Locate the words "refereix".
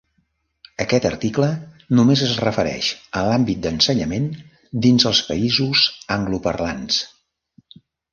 2.43-2.87